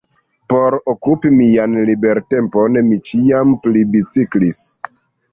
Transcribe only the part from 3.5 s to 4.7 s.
pli biciklis.